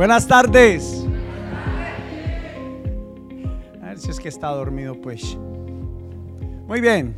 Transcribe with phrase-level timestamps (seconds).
[0.00, 1.04] Buenas tardes.
[3.82, 5.36] A ver si es que está dormido, pues.
[5.36, 7.14] Muy bien.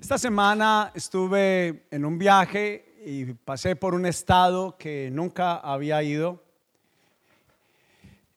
[0.00, 6.44] Esta semana estuve en un viaje y pasé por un estado que nunca había ido.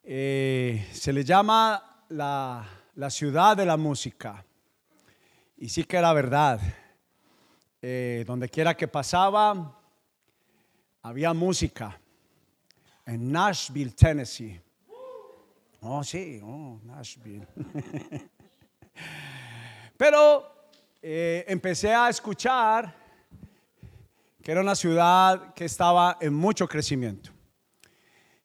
[0.03, 4.43] Eh, se le llama la, la ciudad de la música.
[5.55, 6.59] Y sí que era verdad.
[7.79, 9.82] Eh, donde quiera que pasaba,
[11.03, 11.99] había música.
[13.05, 14.59] En Nashville, Tennessee.
[15.81, 17.45] Oh, sí, oh, Nashville.
[19.97, 20.69] Pero
[21.01, 22.95] eh, empecé a escuchar
[24.41, 27.31] que era una ciudad que estaba en mucho crecimiento.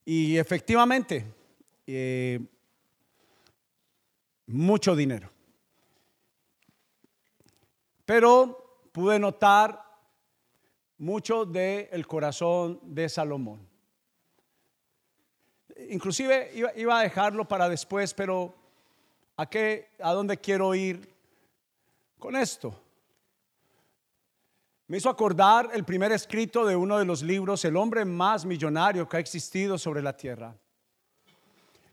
[0.04, 1.24] Y efectivamente,
[1.86, 2.40] eh,
[4.46, 5.30] mucho dinero.
[8.04, 9.87] Pero pude notar
[10.98, 13.66] mucho del corazón de Salomón.
[15.90, 18.54] Inclusive iba, a dejarlo para después, pero
[19.36, 21.14] ¿a qué, a dónde quiero ir
[22.18, 22.82] con esto?
[24.88, 29.08] Me hizo acordar el primer escrito de uno de los libros, El hombre más millonario
[29.08, 30.56] que ha existido sobre la tierra.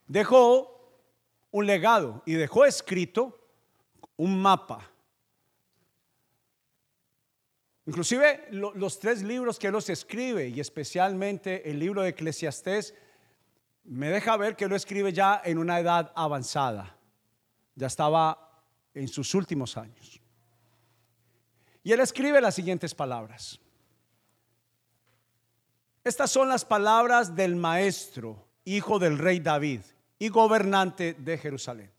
[0.08, 0.72] Dejó
[1.52, 3.38] un legado y dejó escrito
[4.18, 4.90] un mapa
[7.88, 12.96] Inclusive los tres libros que él los escribe y especialmente el libro de Eclesiastés
[13.84, 16.98] me deja ver que lo escribe ya en una edad avanzada.
[17.76, 18.64] Ya estaba
[18.96, 20.20] en sus últimos años.
[21.84, 23.60] Y él escribe las siguientes palabras.
[26.04, 29.82] Estas son las palabras del maestro, hijo del rey David
[30.18, 31.92] y gobernante de Jerusalén.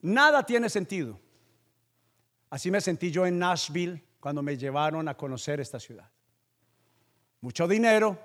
[0.00, 1.20] Nada tiene sentido.
[2.48, 6.10] Así me sentí yo en Nashville cuando me llevaron a conocer esta ciudad.
[7.42, 8.18] Mucho dinero,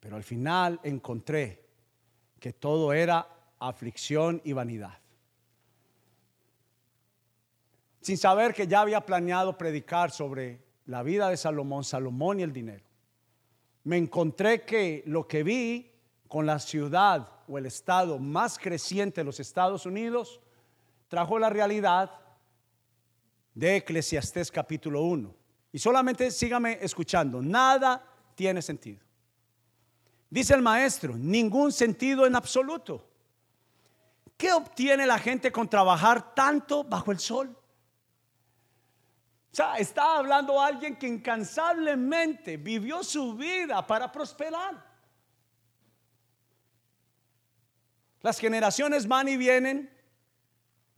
[0.00, 1.64] pero al final encontré
[2.40, 3.28] que todo era
[3.60, 4.98] aflicción y vanidad.
[8.00, 12.52] Sin saber que ya había planeado predicar sobre la vida de Salomón, Salomón y el
[12.52, 12.84] dinero.
[13.84, 15.92] Me encontré que lo que vi
[16.26, 20.40] con la ciudad o el estado más creciente de los Estados Unidos
[21.06, 22.10] trajo la realidad
[23.54, 25.34] de Eclesiastés capítulo 1.
[25.72, 28.04] Y solamente sígame escuchando, nada
[28.34, 29.00] tiene sentido.
[30.28, 33.08] Dice el maestro, ningún sentido en absoluto.
[34.36, 37.56] ¿Qué obtiene la gente con trabajar tanto bajo el sol?
[39.52, 44.82] O sea, está hablando alguien que incansablemente vivió su vida para prosperar.
[48.22, 49.92] Las generaciones van y vienen,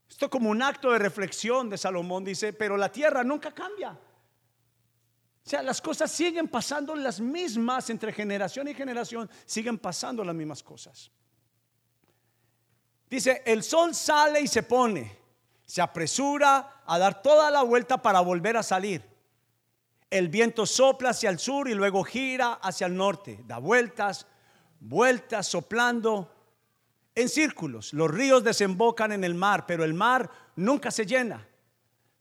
[0.09, 3.91] esto como un acto de reflexión de Salomón dice, pero la tierra nunca cambia.
[3.93, 10.35] O sea, las cosas siguen pasando las mismas entre generación y generación, siguen pasando las
[10.35, 11.11] mismas cosas.
[13.11, 15.19] Dice, el sol sale y se pone,
[15.67, 19.05] se apresura a dar toda la vuelta para volver a salir.
[20.09, 24.27] El viento sopla hacia el sur y luego gira hacia el norte, da vueltas,
[24.81, 26.34] vueltas, soplando
[27.15, 27.93] en círculos.
[27.93, 31.47] Los ríos desembocan en el mar, pero el mar nunca se llena.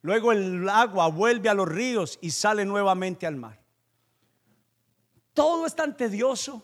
[0.02, 3.60] Luego el agua vuelve a los ríos y sale nuevamente al mar.
[5.34, 6.62] Todo es tan tedioso,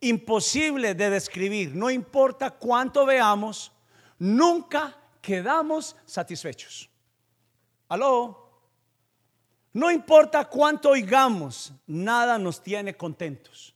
[0.00, 1.74] imposible de describir.
[1.74, 3.72] No importa cuánto veamos,
[4.18, 6.88] nunca quedamos satisfechos.
[7.88, 8.38] Aló.
[9.74, 13.71] No importa cuánto oigamos, nada nos tiene contentos.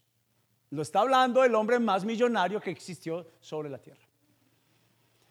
[0.76, 4.06] Lo está hablando el hombre más millonario que existió sobre la tierra.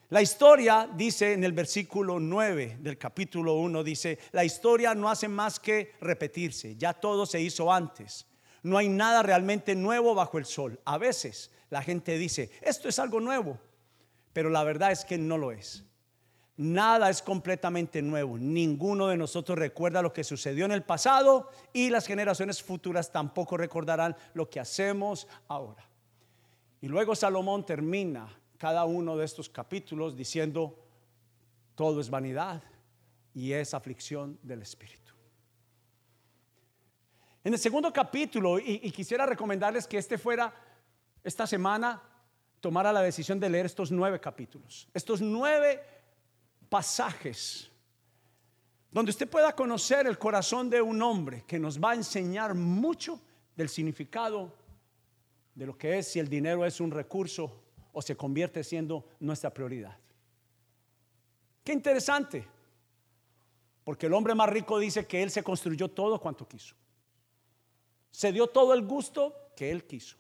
[0.10, 5.28] La historia dice en el versículo 9 del capítulo 1, dice, la historia no hace
[5.28, 8.26] más que repetirse, ya todo se hizo antes.
[8.64, 10.80] No hay nada realmente nuevo bajo el sol.
[10.84, 13.60] A veces la gente dice, esto es algo nuevo,
[14.34, 15.84] pero la verdad es que no lo es.
[16.58, 18.38] Nada es completamente nuevo.
[18.38, 23.58] Ninguno de nosotros recuerda lo que sucedió en el pasado y las generaciones futuras tampoco
[23.58, 25.86] recordarán lo que hacemos ahora.
[26.80, 28.28] Y luego Salomón termina
[28.58, 30.80] cada uno de estos capítulos diciendo,
[31.76, 32.64] todo es vanidad
[33.34, 35.14] y es aflicción del Espíritu.
[37.44, 40.54] En el segundo capítulo, y, quisiera recomendarles que este fuera,
[41.24, 42.02] esta semana,
[42.60, 44.88] tomara la decisión de leer estos nueve capítulos.
[44.94, 45.80] Estos nueve
[46.76, 47.72] pasajes
[48.92, 53.18] donde usted pueda conocer el corazón de un hombre que nos va a enseñar mucho
[53.56, 54.52] del significado
[55.54, 57.64] de lo que es si el dinero es un recurso
[57.94, 59.98] o se convierte siendo nuestra prioridad.
[61.64, 62.46] Qué interesante,
[63.86, 66.76] porque el hombre más rico dice que él se construyó todo cuanto quiso.
[68.12, 70.18] se dio todo el gusto que él quiso.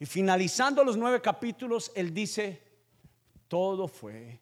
[0.00, 2.62] Y finalizando los nueve capítulos, él dice,
[3.46, 4.40] todo fue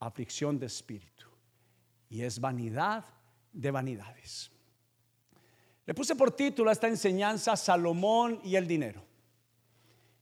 [0.00, 1.26] aflicción de espíritu
[2.08, 3.04] y es vanidad
[3.52, 4.50] de vanidades.
[5.86, 9.02] Le puse por título a esta enseñanza Salomón y el dinero.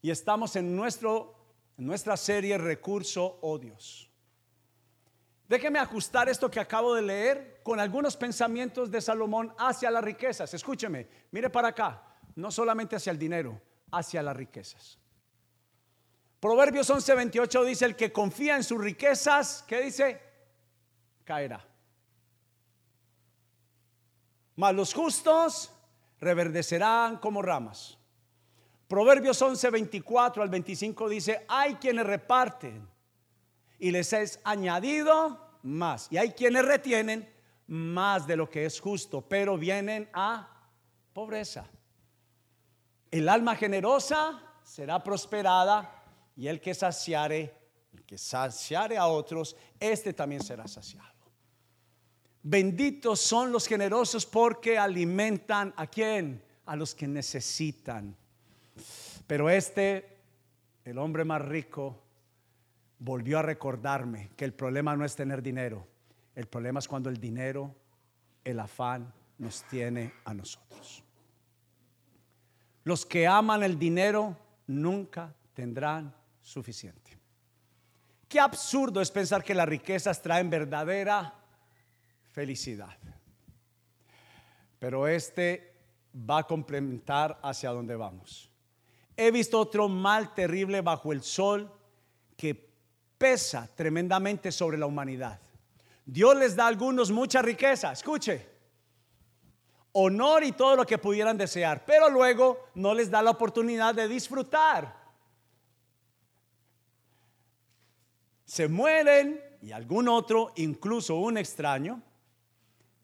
[0.01, 1.35] Y estamos en, nuestro,
[1.77, 4.09] nuestra serie Recurso o Dios.
[5.49, 10.53] Déjeme ajustar esto que acabo de leer con algunos pensamientos de Salomón hacia las riquezas.
[10.55, 13.61] Escúcheme, mire para acá, no solamente hacia el dinero,
[13.93, 14.99] hacia las riquezas.
[16.47, 20.23] Proverbios 11:28 dice, el que confía en sus riquezas, ¿qué dice?
[21.25, 21.67] Caerá.
[24.55, 25.73] Mas los justos
[26.21, 27.99] reverdecerán como ramas.
[28.87, 32.89] Proverbios 11:24 al 25 dice, hay quienes reparten
[33.81, 36.07] y les es añadido más.
[36.13, 37.29] Y hay quienes retienen
[37.67, 40.49] más de lo que es justo, pero vienen a
[41.13, 41.67] pobreza.
[43.11, 45.96] El alma generosa será prosperada
[46.37, 47.55] y el que saciare,
[47.93, 51.17] el que saciare a otros, este también será saciado.
[52.43, 56.43] Benditos son los generosos porque alimentan a quién?
[56.67, 58.15] A los que necesitan.
[59.27, 60.19] Pero este,
[60.85, 62.03] el hombre más rico,
[62.99, 65.87] volvió a recordarme que el problema no es tener dinero,
[66.35, 67.75] el problema es cuando el dinero,
[68.45, 71.03] el afán nos tiene a nosotros.
[72.85, 74.37] Los que aman el dinero
[74.69, 76.15] nunca tendrán
[76.47, 77.19] suficiente.
[78.29, 81.35] Qué absurdo es pensar que las riquezas traen verdadera
[82.31, 82.97] felicidad.
[84.79, 85.75] Pero este
[86.15, 88.49] va a complementar hacia donde vamos.
[89.17, 91.73] He visto otro mal terrible bajo el sol
[92.37, 92.71] que
[93.19, 95.41] pesa tremendamente sobre la humanidad.
[96.05, 98.47] Dios les da a algunos mucha riqueza, escuche,
[99.93, 104.07] honor y todo lo que pudieran desear, pero luego no les da la oportunidad de
[104.07, 105.06] disfrutar.
[108.47, 112.01] Se mueren y algún otro, incluso un extraño,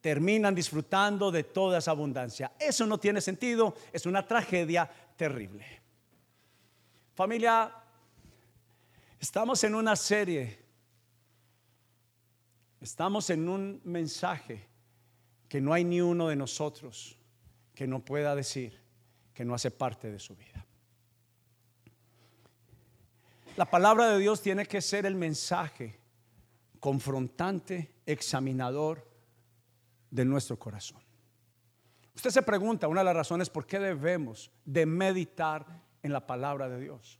[0.01, 2.53] terminan disfrutando de toda esa abundancia.
[2.59, 5.67] Eso no tiene sentido, es una tragedia terrible.
[7.15, 7.83] Familia,
[9.23, 10.59] Estamos en una serie,
[12.81, 14.67] estamos en un mensaje
[15.49, 17.17] que no hay ni uno de nosotros
[17.73, 18.83] que no pueda decir
[19.33, 20.62] que no hace parte de su vida.
[23.57, 26.01] La palabra de Dios tiene que ser el mensaje
[26.81, 29.07] confrontante, examinador
[30.11, 31.03] de nuestro corazón.
[32.15, 35.67] Usted se pregunta, una de las razones por qué debemos de meditar
[36.03, 37.19] en la palabra de Dios.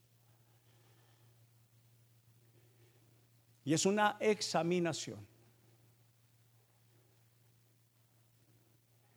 [3.65, 5.27] Y es una examinación.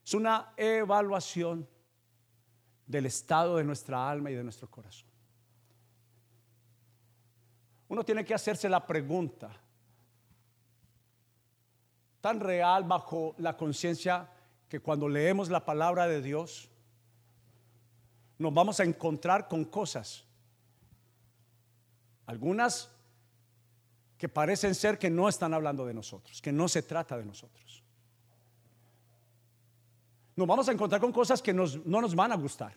[0.06, 1.68] Es una evaluación
[2.86, 5.15] del estado de nuestra alma y de nuestro corazón.
[7.88, 9.52] Uno tiene que hacerse la pregunta,
[12.22, 14.30] tan real bajo la conciencia
[14.68, 16.70] que cuando leemos la palabra de Dios,
[18.38, 20.26] nos vamos a encontrar con cosas,
[22.26, 22.90] algunas
[24.18, 27.84] que parecen ser que no están hablando de nosotros, que no se trata de nosotros.
[30.36, 32.74] Nos vamos a encontrar con cosas que no nos van a gustar.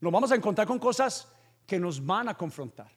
[0.00, 1.28] Nos vamos a encontrar con cosas
[1.66, 2.90] que nos van a confrontar.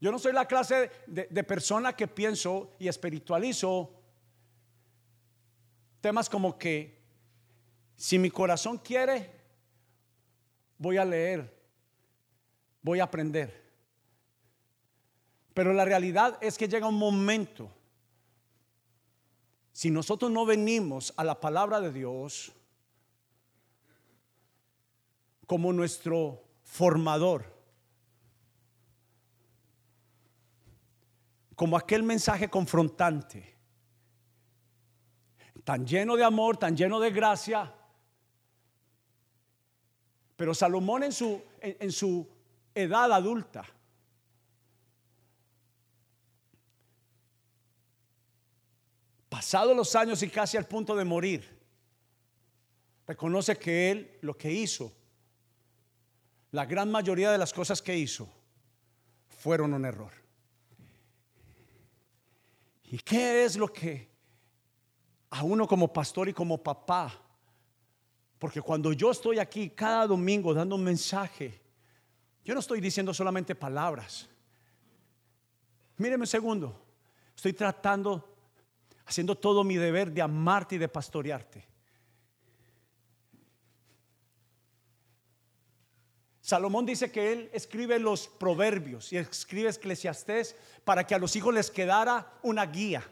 [0.00, 3.92] Yo no soy la clase de, persona que pienso y espiritualizo
[6.00, 7.00] temas como que
[7.96, 9.30] si mi corazón quiere,
[10.78, 11.56] voy a leer
[12.86, 13.66] voy a aprender.
[15.52, 17.68] Pero la realidad es que llega un momento,
[19.72, 22.52] si nosotros no venimos a la palabra de Dios
[25.46, 27.54] como nuestro formador,
[31.54, 33.56] como aquel mensaje confrontante,
[35.64, 37.74] tan lleno de amor, tan lleno de gracia,
[40.36, 42.28] pero Salomón en su, en, su
[42.74, 43.64] edad adulta.
[49.30, 51.58] Pasados los años y casi al punto de morir,
[53.06, 54.92] reconoce que él lo que hizo,
[56.56, 58.26] la gran mayoría de las cosas que hizo,
[59.28, 60.10] fueron un error.
[62.84, 64.08] ¿Y qué es lo que
[65.28, 67.12] a uno como pastor y como papá?
[68.38, 71.60] Porque cuando yo estoy aquí cada domingo dando un mensaje,
[72.42, 74.26] yo no estoy diciendo solamente palabras.
[75.98, 76.86] Míreme un segundo.
[77.36, 78.34] Estoy tratando
[79.04, 81.66] haciendo todo mi deber de amarte y de pastorearte.
[86.46, 91.52] Salomón dice que él escribe los proverbios y escribe Eclesiastés para que a los hijos
[91.52, 93.02] les quedara una guía.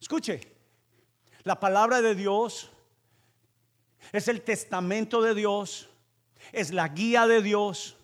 [0.00, 0.40] Escuche,
[1.42, 2.70] la palabra de Dios
[4.10, 5.90] es el testamento de Dios,
[6.52, 7.98] es la guía de Dios,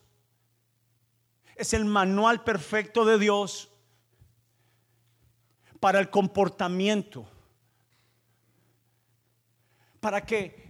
[1.54, 3.70] es el manual perfecto de Dios
[5.80, 7.26] para el comportamiento,
[9.98, 10.68] para que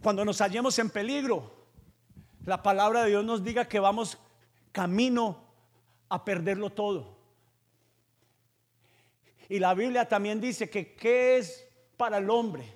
[0.00, 1.57] cuando nos hallemos en peligro,
[2.48, 4.16] la palabra de Dios nos diga que vamos
[4.72, 5.44] camino
[6.08, 7.14] a perderlo todo.
[9.50, 11.66] Y la Biblia también dice que qué es
[11.98, 12.74] para el hombre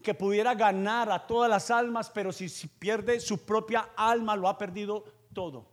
[0.00, 4.56] que pudiera ganar a todas las almas, pero si, pierde su propia alma, lo ha
[4.56, 5.66] perdido todo.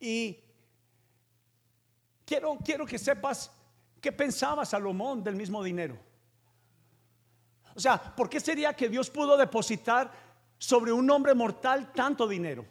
[0.00, 0.40] Y
[2.24, 3.52] quiero, quiero que sepas
[4.00, 5.96] qué pensaba Salomón del mismo dinero.
[7.74, 10.10] O sea, ¿por qué sería que Dios pudo depositar
[10.58, 12.64] sobre un hombre mortal tanto dinero?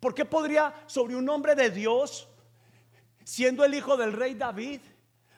[0.00, 2.28] ¿Por qué podría sobre un hombre de Dios,
[3.24, 4.80] siendo el hijo del rey David,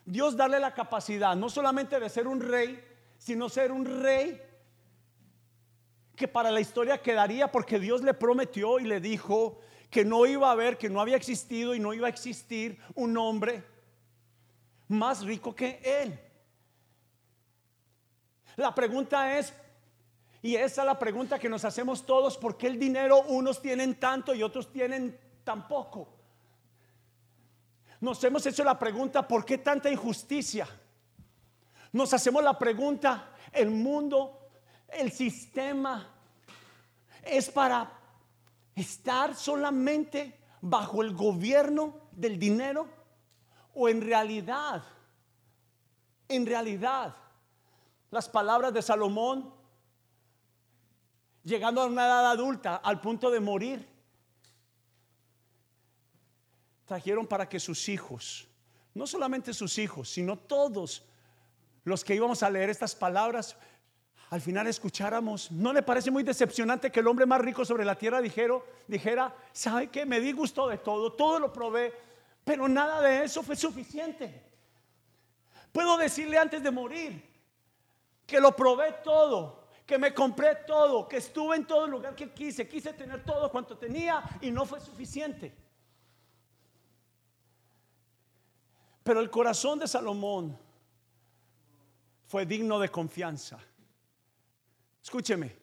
[0.05, 2.83] Dios darle la capacidad no solamente de ser un rey,
[3.19, 4.41] sino ser un rey
[6.17, 10.49] que para la historia quedaría porque Dios le prometió y le dijo que no iba
[10.49, 13.65] a haber, que no había existido y no iba a existir un hombre
[14.89, 16.19] más rico que él.
[18.57, 19.53] La pregunta es,
[20.43, 23.99] y esa es la pregunta que nos hacemos todos, ¿por qué el dinero unos tienen
[24.01, 26.09] tanto y otros tienen tan poco?
[28.01, 30.67] Nos hemos hecho la pregunta, ¿por qué tanta injusticia?
[31.93, 34.49] Nos hacemos la pregunta, el mundo,
[34.89, 36.09] el sistema,
[37.23, 37.93] es para
[38.75, 42.89] estar solamente bajo el gobierno del dinero
[43.75, 44.83] o en realidad,
[46.29, 47.15] en realidad,
[48.11, 49.53] las palabras de Salomón,
[51.45, 53.89] llegando a una edad adulta, al punto de morir,
[56.85, 58.49] trajeron para que sus hijos,
[58.95, 61.05] no solamente sus hijos, sino todos
[61.85, 63.57] los que íbamos a leer estas palabras,
[64.31, 67.97] al final escucháramos, ¿no le parece muy decepcionante que el hombre más rico sobre la
[67.97, 70.05] tierra dijera, ¿sabe qué?
[70.05, 71.93] Me di gusto de todo, todo lo probé,
[72.45, 74.43] pero nada de eso fue suficiente.
[75.73, 77.30] Puedo decirle antes de morir,
[78.31, 82.69] que lo probé todo, que me compré todo, que estuve en todo lugar que quise,
[82.69, 85.53] quise tener todo cuanto tenía y no fue suficiente.
[89.03, 90.57] Pero el corazón de Salomón
[92.29, 93.59] fue digno de confianza.
[95.03, 95.57] Escúcheme,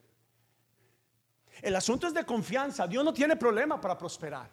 [1.62, 2.86] el asunto es de confianza.
[2.86, 4.52] Dios no tiene problema para prosperar.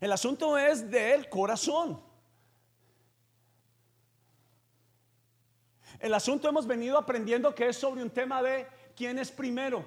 [0.00, 2.07] El asunto es del corazón.
[5.98, 9.86] El asunto hemos venido aprendiendo que es sobre un tema de quién es primero.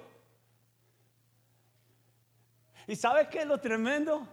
[2.87, 4.27] ¿Y sabe qué lo tremendo?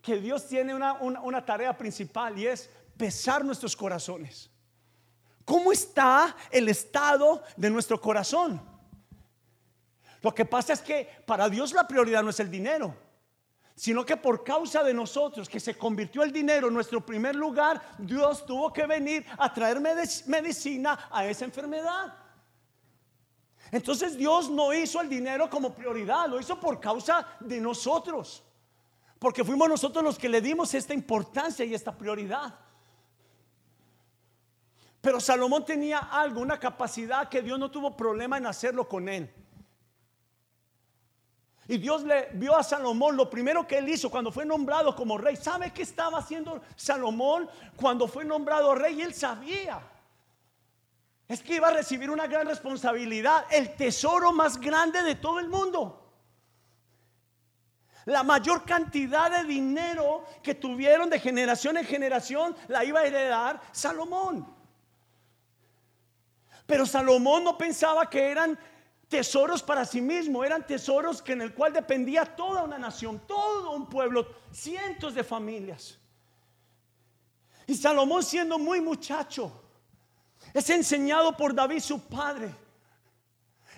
[0.00, 4.50] Que Dios tiene una, una tarea principal y es pesar nuestros corazones.
[5.44, 8.60] ¿Cómo está el estado de nuestro corazón?
[10.22, 12.96] Lo que pasa es que para Dios la prioridad no es el dinero
[13.74, 17.80] sino que por causa de nosotros, que se convirtió el dinero en nuestro primer lugar,
[17.98, 22.14] Dios tuvo que venir a traer medicina a esa enfermedad.
[23.70, 28.42] Entonces Dios no hizo el dinero como prioridad, lo hizo por causa de nosotros,
[29.18, 32.54] porque fuimos nosotros los que le dimos esta importancia y esta prioridad.
[35.00, 39.32] Pero Salomón tenía algo, una capacidad que Dios no tuvo problema en hacerlo con él.
[41.68, 45.16] Y Dios le vio a Salomón, lo primero que él hizo cuando fue nombrado como
[45.16, 45.36] rey.
[45.36, 49.00] ¿Sabe qué estaba haciendo Salomón cuando fue nombrado rey?
[49.00, 49.80] Él sabía.
[51.28, 55.48] Es que iba a recibir una gran responsabilidad, el tesoro más grande de todo el
[55.48, 55.98] mundo.
[58.06, 63.60] La mayor cantidad de dinero que tuvieron de generación en generación la iba a heredar
[63.70, 64.44] Salomón.
[66.66, 68.58] Pero Salomón no pensaba que eran
[69.12, 73.72] tesoros para sí mismo, eran tesoros que en el cual dependía toda una nación, todo
[73.72, 75.98] un pueblo, cientos de familias.
[77.66, 79.52] Y Salomón siendo muy muchacho,
[80.54, 82.54] es enseñado por David su padre.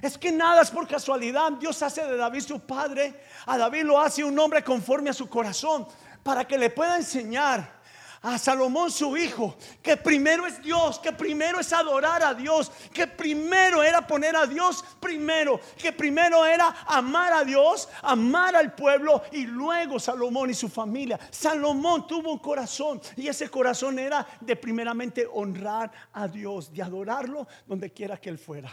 [0.00, 1.50] Es que nada es por casualidad.
[1.52, 3.20] Dios hace de David su padre.
[3.46, 5.84] A David lo hace un hombre conforme a su corazón
[6.22, 7.82] para que le pueda enseñar
[8.24, 13.06] a Salomón su hijo, que primero es Dios, que primero es adorar a Dios, que
[13.06, 19.22] primero era poner a Dios primero, que primero era amar a Dios, amar al pueblo
[19.30, 21.20] y luego Salomón y su familia.
[21.30, 27.46] Salomón tuvo un corazón y ese corazón era de primeramente honrar a Dios, de adorarlo
[27.66, 28.72] donde quiera que él fuera.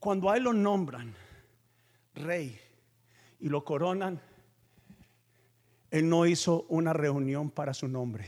[0.00, 1.14] Cuando a él lo nombran
[2.16, 2.60] rey
[3.38, 4.20] y lo coronan,
[5.92, 8.26] él no hizo una reunión para su nombre.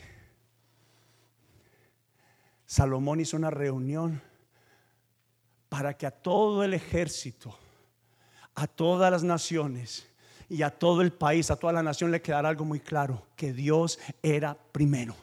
[2.67, 4.21] Salomón hizo una reunión
[5.71, 7.57] para que a todo el ejército,
[8.55, 10.07] a todas las naciones
[10.51, 13.55] y a todo el país, a toda la nación le quedara algo muy claro, que
[13.55, 15.17] Dios era primero.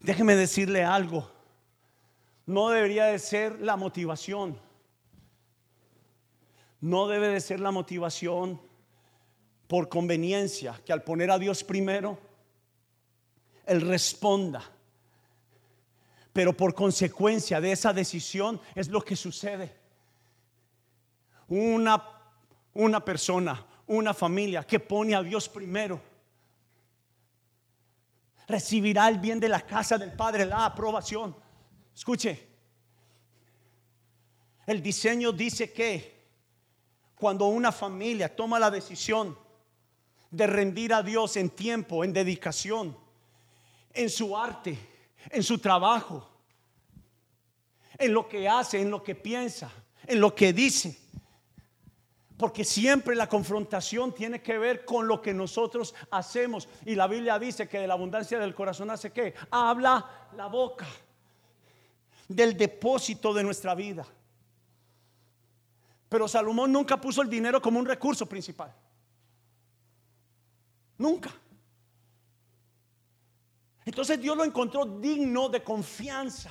[0.00, 1.30] Déjeme decirle algo,
[2.44, 4.60] no debería de ser la motivación,
[6.82, 8.60] no debe de ser la motivación
[9.66, 12.18] por conveniencia, que al poner a Dios primero,
[13.66, 14.62] Él responda.
[16.32, 19.74] Pero por consecuencia de esa decisión es lo que sucede.
[21.48, 22.02] Una,
[22.74, 26.00] una persona, una familia que pone a Dios primero,
[28.46, 31.34] recibirá el bien de la casa del Padre, la aprobación.
[31.94, 32.48] Escuche,
[34.66, 36.14] el diseño dice que
[37.14, 39.43] cuando una familia toma la decisión
[40.34, 42.96] de rendir a Dios en tiempo, en dedicación,
[43.92, 44.76] en su arte,
[45.30, 46.28] en su trabajo,
[47.96, 49.70] en lo que hace, en lo que piensa,
[50.06, 50.98] en lo que dice.
[52.36, 56.68] Porque siempre la confrontación tiene que ver con lo que nosotros hacemos.
[56.84, 60.86] Y la Biblia dice que de la abundancia del corazón hace que habla la boca
[62.26, 64.04] del depósito de nuestra vida.
[66.08, 68.74] Pero Salomón nunca puso el dinero como un recurso principal.
[70.98, 71.30] Nunca.
[73.84, 76.50] Entonces Dios lo encontró digno de confianza.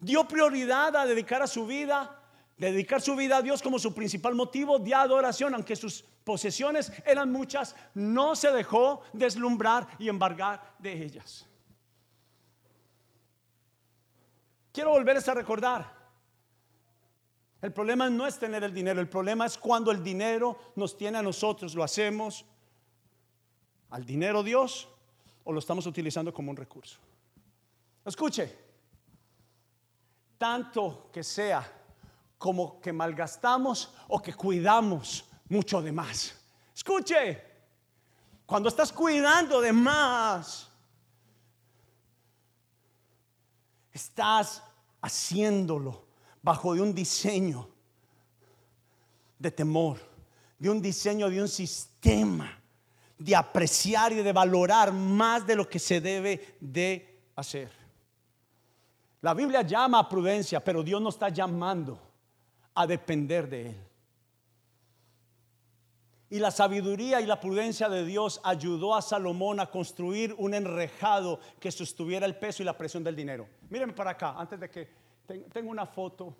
[0.00, 2.22] Dio prioridad a dedicar a su vida,
[2.56, 7.32] dedicar su vida a Dios como su principal motivo de adoración, aunque sus posesiones eran
[7.32, 11.46] muchas, no se dejó deslumbrar y embargar de ellas.
[14.72, 15.94] Quiero volverles a recordar,
[17.62, 21.18] el problema no es tener el dinero, el problema es cuando el dinero nos tiene
[21.18, 22.44] a nosotros, lo hacemos
[23.94, 24.88] al dinero Dios
[25.44, 26.98] o lo estamos utilizando como un recurso.
[28.04, 28.52] Escuche,
[30.36, 31.64] tanto que sea
[32.36, 36.34] como que malgastamos o que cuidamos mucho de más.
[36.74, 37.40] Escuche,
[38.44, 40.68] cuando estás cuidando de más,
[43.92, 44.60] estás
[45.02, 46.04] haciéndolo
[46.42, 47.68] bajo de un diseño
[49.38, 50.00] de temor,
[50.58, 52.63] de un diseño de un sistema
[53.18, 57.70] de apreciar y de valorar más de lo que se debe de hacer.
[59.20, 61.98] La Biblia llama a prudencia, pero Dios no está llamando
[62.74, 63.76] a depender de Él.
[66.30, 71.38] Y la sabiduría y la prudencia de Dios ayudó a Salomón a construir un enrejado
[71.60, 73.46] que sostuviera el peso y la presión del dinero.
[73.70, 74.88] Mírenme para acá, antes de que
[75.52, 76.36] tengo una foto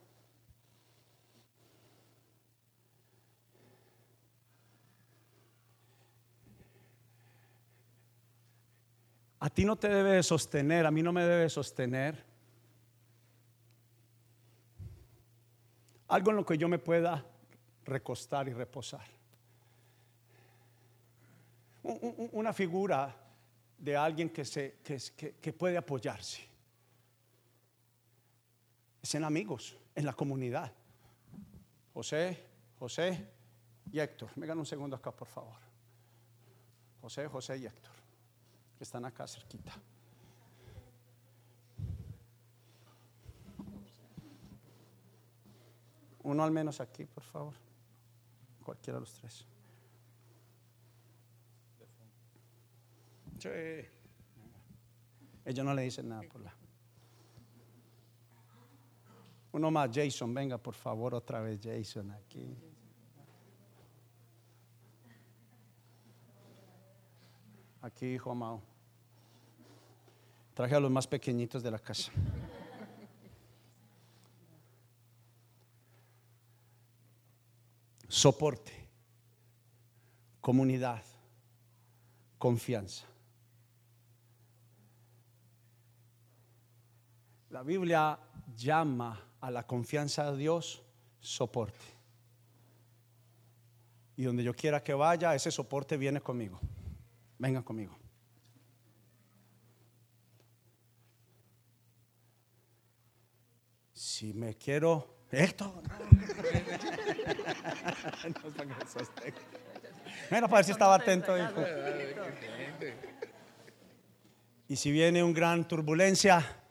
[9.44, 12.24] A ti no te debe sostener, a mí no me debe sostener.
[16.08, 17.22] Algo en lo que yo me pueda
[17.84, 19.06] recostar y reposar.
[21.82, 23.14] Una figura
[23.76, 26.40] de alguien que, se, que, puede apoyarse.
[29.02, 30.72] Es en amigos, en la comunidad.
[31.92, 32.46] José,
[32.78, 33.28] José
[33.92, 34.30] y Héctor.
[34.36, 35.58] Me un segundo acá, por favor.
[37.02, 37.93] José, José y Héctor
[38.80, 39.72] están acá cerquita.
[46.22, 47.54] Uno al menos aquí, por favor.
[48.64, 49.46] Cualquiera de los tres.
[55.44, 56.54] Ellos no le dicen nada por la.
[59.52, 62.73] Uno más, Jason, venga por favor otra vez, Jason, aquí.
[67.84, 68.62] Aquí, hijo amado.
[70.54, 72.10] Traje a los más pequeñitos de la casa.
[78.08, 78.72] Soporte,
[80.40, 81.02] comunidad,
[82.38, 83.04] confianza.
[87.50, 88.18] La Biblia
[88.56, 90.82] llama a la confianza de Dios
[91.20, 91.84] soporte.
[94.16, 96.58] Y donde yo quiera que vaya, ese soporte viene conmigo.
[97.38, 97.98] Vengan conmigo.
[103.92, 105.14] Si me quiero.
[105.30, 105.82] Héctor.
[110.30, 111.34] Mira para ver si estaba atento.
[114.68, 116.62] Y si viene una gran turbulencia,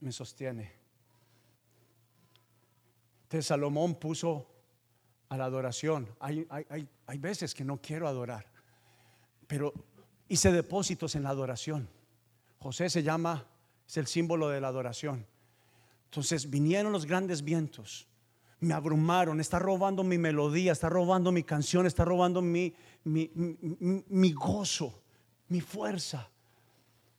[0.00, 0.72] me sostiene.
[3.24, 4.46] Entonces Salomón puso
[5.28, 6.14] a la adoración.
[6.20, 8.51] Hay, hay, hay veces que no quiero adorar,
[9.52, 9.74] pero
[10.28, 11.86] hice depósitos en la adoración.
[12.58, 13.46] José se llama,
[13.86, 15.26] es el símbolo de la adoración.
[16.06, 18.08] Entonces vinieron los grandes vientos,
[18.60, 22.72] me abrumaron, está robando mi melodía, está robando mi canción, está robando mi,
[23.04, 25.02] mi, mi, gozo,
[25.48, 26.30] mi fuerza.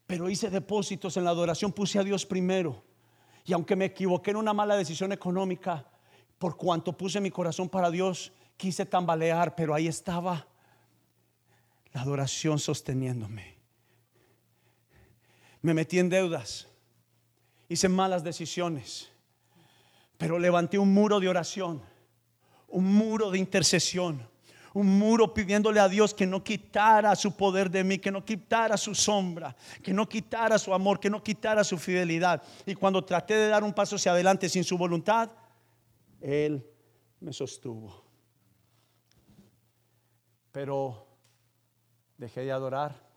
[0.08, 2.84] Pero hice depósitos en la adoración, puse a Dios primero.
[3.46, 5.88] Y aunque me equivoqué en una mala decisión económica,
[6.40, 10.48] por cuanto puse mi corazón para Dios, quise tambalear, pero ahí estaba
[11.94, 13.58] la adoración sosteniéndome.
[15.62, 16.68] Me metí en deudas
[17.74, 19.10] hice malas decisiones,
[20.18, 21.82] pero levanté un muro de oración,
[22.68, 24.28] un muro de intercesión,
[24.74, 28.78] un muro pidiéndole a Dios que no quitara su poder de mí, que no quitara
[28.78, 32.42] su sombra, que no quitara su amor, que no quitara su fidelidad.
[32.66, 35.30] Y cuando traté de dar un paso hacia adelante sin su voluntad,
[36.22, 36.66] Él
[37.20, 38.04] me sostuvo.
[40.52, 41.08] Pero
[42.18, 43.14] dejé de adorar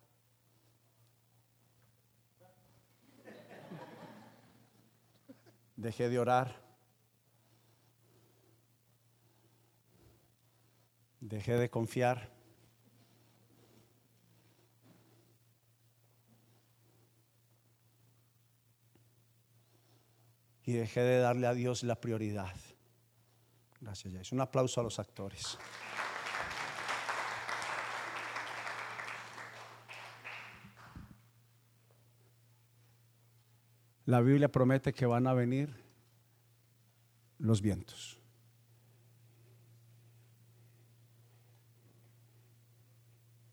[5.77, 6.57] dejé de orar,
[11.21, 12.35] dejé de confiar.
[20.65, 22.53] Y dejé de darle a Dios la prioridad.
[23.81, 24.39] Gracias, Jason.
[24.39, 25.57] Un aplauso a los actores.
[34.07, 35.69] La Biblia promete que van a venir
[37.39, 38.19] los vientos.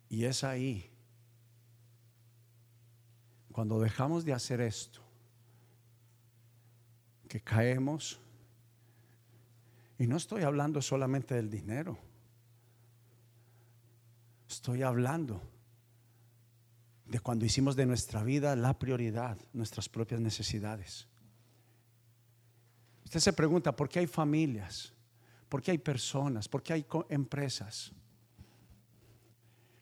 [0.09, 0.91] Y es ahí,
[3.51, 5.01] cuando dejamos de hacer esto,
[7.27, 8.19] que caemos,
[9.97, 11.97] y no estoy hablando solamente del dinero,
[14.47, 15.41] estoy hablando
[17.13, 21.07] de cuando hicimos de nuestra vida la prioridad, nuestras propias necesidades.
[23.05, 24.91] Usted se pregunta, ¿por qué hay familias?
[25.47, 26.49] ¿Por qué hay personas?
[26.49, 27.91] ¿Por qué hay empresas?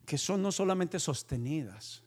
[0.06, 2.04] Que son no solamente sostenidas,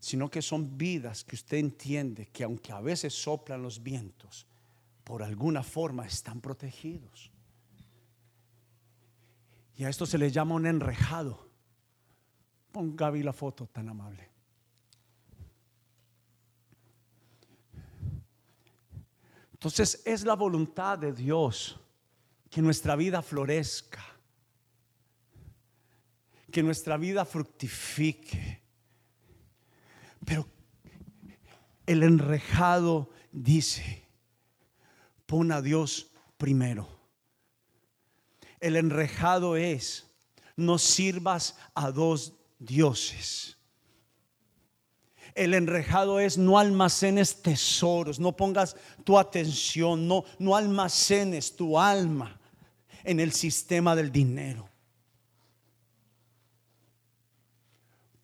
[0.00, 4.48] sino que son vidas que usted entiende que aunque a veces soplan los vientos,
[5.04, 7.30] por alguna forma están protegidos.
[9.76, 11.51] Y a esto se le llama un enrejado.
[12.72, 14.30] Pon Gaby la foto tan amable.
[19.52, 21.78] Entonces es la voluntad de Dios
[22.50, 24.04] que nuestra vida florezca,
[26.50, 28.60] que nuestra vida fructifique.
[30.24, 30.48] Pero
[31.86, 34.02] el enrejado dice,
[35.26, 36.88] pon a Dios primero.
[38.58, 40.10] El enrejado es,
[40.56, 43.56] no sirvas a dos dioses.
[45.34, 52.38] El enrejado es no almacenes tesoros, no pongas tu atención, no, no almacenes tu alma
[53.02, 54.68] en el sistema del dinero.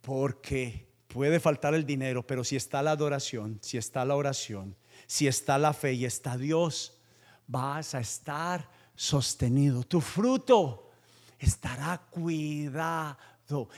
[0.03, 5.27] Porque puede faltar el dinero, pero si está la adoración, si está la oración, si
[5.27, 7.01] está la fe y está Dios,
[7.47, 9.83] vas a estar sostenido.
[9.83, 10.91] Tu fruto
[11.39, 13.17] estará cuidado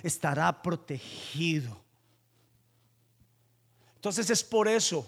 [0.02, 1.80] estará protegido.
[3.96, 5.06] Entonces es por eso,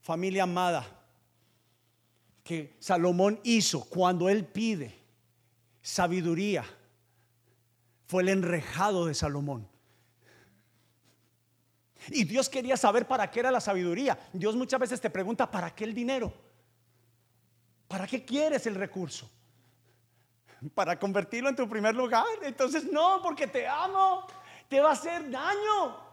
[0.00, 0.86] familia amada,
[2.42, 4.98] que Salomón hizo cuando él pide
[5.82, 6.64] sabiduría.
[8.06, 9.66] Fue el enrejado de Salomón.
[12.08, 14.18] Y Dios quería saber para qué era la sabiduría.
[14.32, 16.32] Dios muchas veces te pregunta, ¿para qué el dinero?
[17.88, 19.30] ¿Para qué quieres el recurso?
[20.74, 22.24] Para convertirlo en tu primer lugar.
[22.42, 24.26] Entonces, no, porque te amo,
[24.68, 26.04] te va a hacer daño.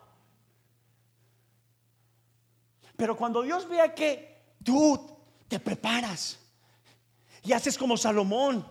[2.95, 6.39] Pero cuando Dios vea que tú te preparas
[7.43, 8.65] y haces como Salomón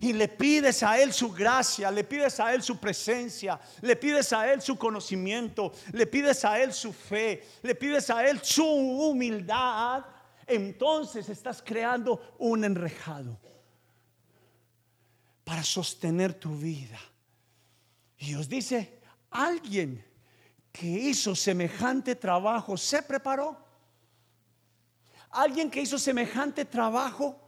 [0.00, 4.32] y le pides a Él su gracia, le pides a Él su presencia, le pides
[4.34, 8.66] a Él su conocimiento, le pides a Él su fe, le pides a Él su
[8.66, 10.04] humildad,
[10.46, 13.38] entonces estás creando un enrejado
[15.44, 16.98] para sostener tu vida.
[18.18, 20.04] Y Dios dice, alguien
[20.72, 23.56] que hizo semejante trabajo se preparó.
[25.30, 27.40] Alguien que hizo semejante trabajo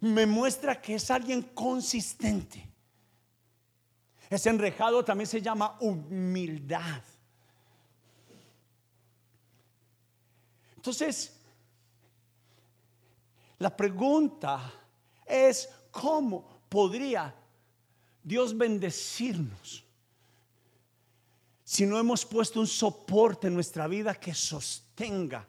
[0.00, 2.70] me muestra que es alguien consistente.
[4.30, 7.02] Ese enrejado también se llama humildad.
[10.76, 11.34] Entonces,
[13.58, 14.72] la pregunta
[15.24, 17.32] es, ¿cómo podría
[18.20, 19.84] Dios bendecirnos
[21.62, 25.46] si no hemos puesto un soporte en nuestra vida que sostenga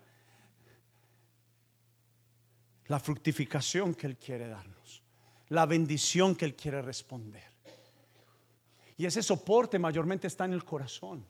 [2.85, 5.01] la fructificación que Él quiere darnos,
[5.49, 7.49] la bendición que Él quiere responder?
[8.95, 11.25] Y ese soporte mayormente está en el corazón.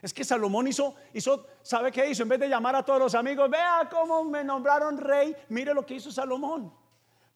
[0.00, 2.22] Es que Salomón hizo, hizo, ¿sabe qué hizo?
[2.22, 5.84] En vez de llamar a todos los amigos, vea cómo me nombraron rey, mire lo
[5.84, 6.78] que hizo Salomón.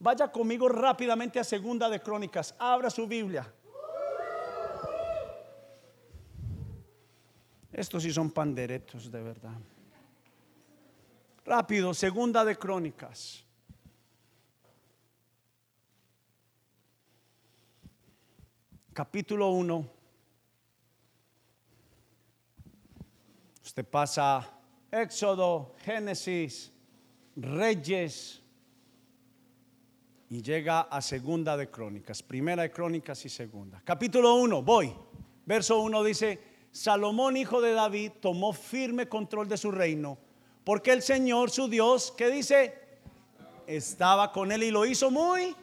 [0.05, 3.51] Vaya conmigo rápidamente a Segunda de Crónicas, abra su Biblia.
[7.73, 9.55] Estos sí son panderetos de verdad.
[11.47, 13.47] Rápido, Segunda de Crónicas.
[18.93, 19.91] Capítulo 1.
[23.65, 24.51] Usted pasa
[24.91, 26.71] Éxodo, Génesis,
[27.37, 28.44] Reyes
[30.35, 33.81] y llega a Segunda de Crónicas, Primera de Crónicas y Segunda.
[33.85, 34.93] Capítulo 1, voy.
[35.47, 36.41] Verso 1 dice,
[36.73, 40.19] Salomón, hijo de David, tomó firme control de su reino,
[40.65, 42.75] porque el Señor, su Dios, que dice,
[43.69, 45.55] estaba con él y lo hizo muy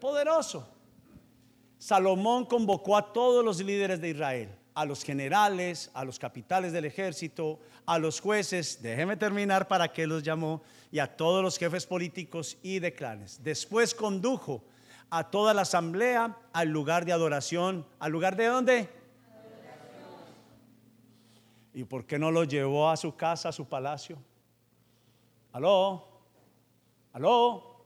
[0.00, 0.68] poderoso.
[1.78, 6.84] Salomón convocó a todos los líderes de Israel a los generales, a los capitales del
[6.84, 11.86] ejército, a los jueces, déjeme terminar para qué los llamó, y a todos los jefes
[11.86, 13.42] políticos y de clanes.
[13.42, 14.62] Después condujo
[15.10, 17.86] a toda la asamblea al lugar de adoración.
[17.98, 18.88] ¿Al lugar de dónde?
[21.74, 24.16] ¿Y por qué no lo llevó a su casa, a su palacio?
[25.52, 26.08] ¿Aló?
[27.12, 27.84] ¿Aló?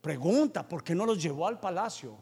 [0.00, 2.16] Pregunta, ¿por qué no los llevó al palacio?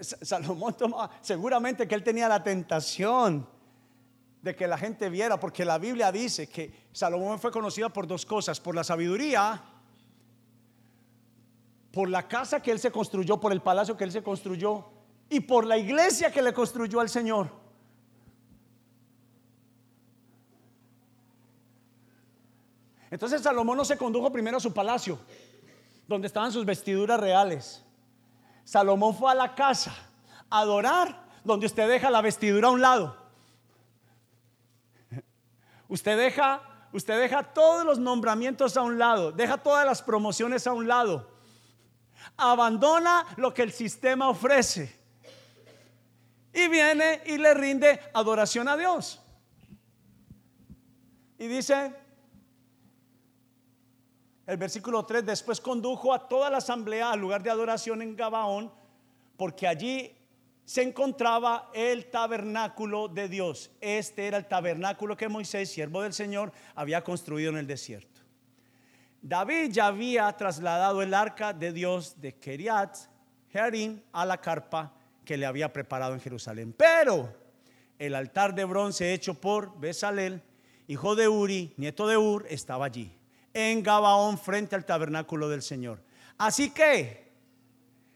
[0.00, 3.46] Salomón tomaba, seguramente que él tenía la tentación
[4.42, 8.24] de que la gente viera, porque la Biblia dice que Salomón fue conocido por dos
[8.24, 9.62] cosas, por la sabiduría,
[11.90, 14.84] por la casa que él se construyó, por el palacio que él se construyó
[15.28, 17.50] y por la iglesia que le construyó al Señor.
[23.10, 25.18] Entonces Salomón no se condujo primero a su palacio,
[26.06, 27.85] donde estaban sus vestiduras reales.
[28.66, 29.94] Salomón fue a la casa
[30.50, 33.16] a adorar donde usted deja la vestidura a un lado.
[35.88, 36.60] Usted deja,
[36.92, 41.30] usted deja todos los nombramientos a un lado, deja todas las promociones a un lado.
[42.36, 45.00] Abandona lo que el sistema ofrece.
[46.52, 49.22] Y viene y le rinde adoración a Dios.
[51.38, 51.94] Y dice,
[54.46, 58.70] el versículo 3, después condujo a toda la asamblea al lugar de adoración en Gabaón,
[59.36, 60.16] porque allí
[60.64, 63.70] se encontraba el tabernáculo de Dios.
[63.80, 68.20] Este era el tabernáculo que Moisés, siervo del Señor, había construido en el desierto.
[69.20, 72.96] David ya había trasladado el arca de Dios de Keriat
[73.50, 74.92] Jearim a la carpa
[75.24, 76.72] que le había preparado en Jerusalén.
[76.76, 77.34] Pero
[77.98, 80.40] el altar de bronce hecho por Besalel,
[80.86, 83.16] hijo de Uri, nieto de Ur, estaba allí
[83.58, 86.02] en Gabaón frente al tabernáculo del Señor.
[86.36, 87.32] Así que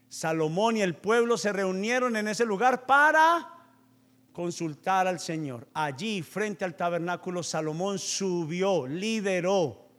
[0.07, 3.51] Salomón y el pueblo se reunieron en ese lugar para
[4.33, 5.67] consultar al Señor.
[5.73, 9.89] Allí frente al tabernáculo Salomón subió, lideró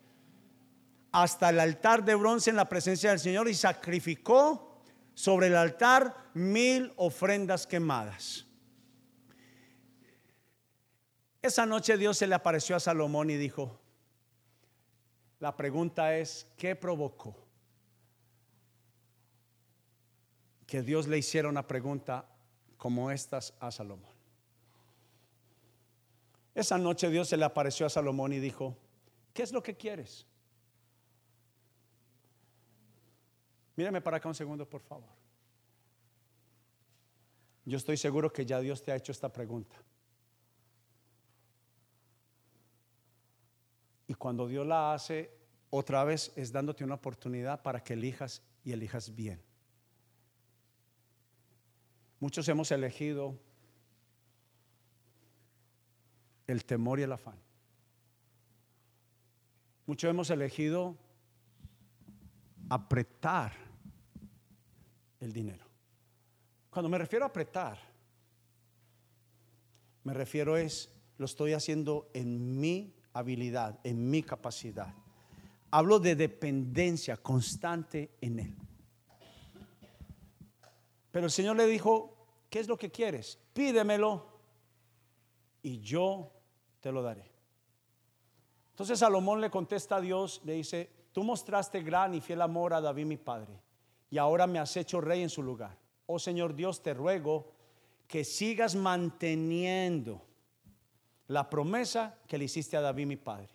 [1.11, 4.81] hasta el altar de bronce en la presencia del Señor y sacrificó
[5.13, 8.47] sobre el altar mil ofrendas quemadas.
[11.43, 13.82] Esa noche Dios se le apareció a Salomón y dijo,
[15.43, 17.35] la pregunta es, ¿qué provocó?
[20.69, 22.29] Que Dios le hiciera una pregunta
[22.77, 24.13] como estas a Salomón.
[26.55, 28.77] Esa noche Dios se le apareció a Salomón y dijo,
[29.35, 30.25] ¿qué es lo que quieres?
[33.75, 35.11] Mírame para acá un segundo, por favor.
[37.65, 39.75] Yo estoy seguro que ya Dios te ha hecho esta pregunta.
[44.23, 45.37] Cuando Dios la hace,
[45.69, 49.43] otra vez es dándote una oportunidad para que elijas y elijas bien.
[52.21, 53.37] Muchos hemos elegido
[56.47, 57.35] el temor y el afán.
[59.87, 60.97] Muchos hemos elegido
[62.69, 63.55] apretar
[65.19, 65.67] el dinero.
[66.71, 67.77] Cuando me refiero a apretar,
[70.05, 74.95] me refiero es, lo estoy haciendo en mi habilidad, en mi capacidad.
[75.71, 78.57] Hablo de dependencia constante en Él.
[81.11, 82.17] Pero el Señor le dijo,
[82.49, 83.39] ¿qué es lo que quieres?
[83.53, 84.27] Pídemelo
[85.63, 86.33] y yo
[86.81, 87.31] te lo daré.
[88.71, 92.81] Entonces Salomón le contesta a Dios, le dice, tú mostraste gran y fiel amor a
[92.81, 93.61] David mi padre,
[94.11, 95.79] y ahora me has hecho rey en su lugar.
[96.07, 97.53] Oh Señor Dios, te ruego
[98.09, 100.27] que sigas manteniendo
[101.29, 103.49] la promesa que le hiciste a David mi padre.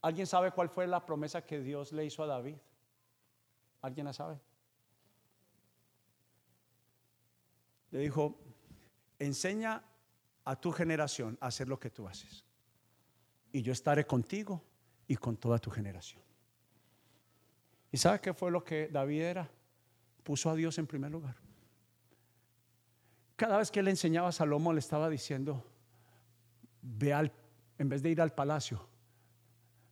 [0.00, 2.56] ¿Alguien sabe cuál fue la promesa que Dios le hizo a David?
[3.82, 4.38] ¿Alguien la sabe?
[7.90, 8.38] Le dijo,
[9.18, 9.82] enseña
[10.44, 12.44] a tu generación a hacer lo que tú haces.
[13.52, 14.62] Y yo estaré contigo
[15.06, 16.22] y con toda tu generación.
[17.90, 19.50] ¿Y sabe qué fue lo que David era?
[20.22, 21.47] Puso a Dios en primer lugar.
[23.38, 25.64] Cada vez que él enseñaba a Salomón le estaba diciendo,
[26.82, 27.32] ve al,
[27.78, 28.84] en vez de ir al palacio,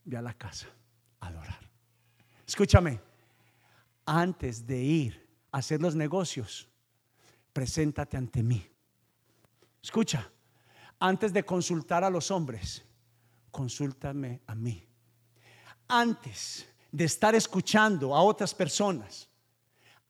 [0.05, 0.67] ve a la casa
[1.21, 1.71] a adorar.
[2.45, 3.01] Escúchame,
[4.05, 6.69] antes de ir a hacer los negocios,
[7.53, 8.69] preséntate ante mí.
[9.81, 10.29] Escucha,
[10.99, 12.85] antes de consultar a los hombres,
[13.53, 14.85] consúltame a mí.
[15.87, 19.29] Antes de estar escuchando a otras personas,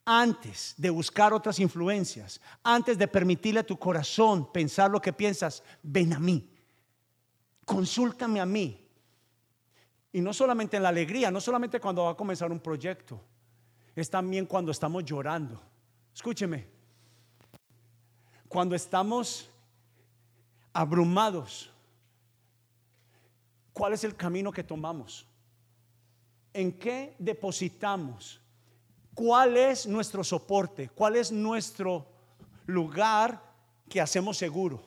[0.07, 5.65] antes de buscar otras influencias, antes de permitirle a tu corazón pensar lo que piensas,
[5.83, 6.49] ven a mí.
[7.65, 8.89] Consúltame a mí.
[10.13, 13.21] Y no solamente en la alegría, no solamente cuando va a comenzar un proyecto,
[13.97, 15.61] es también cuando estamos llorando.
[16.15, 16.69] Escúcheme,
[18.49, 19.51] cuando estamos
[20.73, 21.69] abrumados,
[23.73, 25.27] ¿cuál es el camino que tomamos?
[26.53, 28.41] ¿En qué depositamos?
[29.17, 30.91] ¿Cuál es nuestro soporte?
[30.91, 32.07] ¿Cuál es nuestro
[32.67, 33.43] lugar
[33.89, 34.83] que hacemos seguro?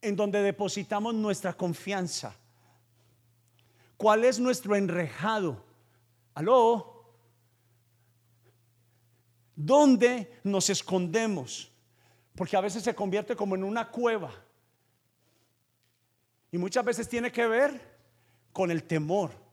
[0.00, 2.34] En donde depositamos nuestra confianza.
[3.98, 5.62] ¿Cuál es nuestro enrejado?
[6.32, 7.04] ¿Aló?
[9.54, 11.70] ¿Dónde nos escondemos?
[12.34, 14.32] Porque a veces se convierte como en una cueva.
[16.50, 17.78] Y muchas veces tiene que ver
[18.54, 19.45] con el temor.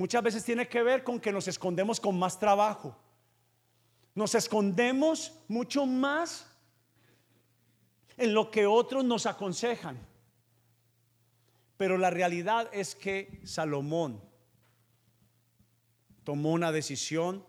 [0.00, 2.96] Muchas veces tiene que ver con que nos escondemos con más trabajo.
[4.14, 6.46] Nos escondemos mucho más
[8.16, 9.98] en lo que otros nos aconsejan.
[11.76, 14.22] Pero la realidad es que Salomón
[16.24, 17.44] tomó una decisión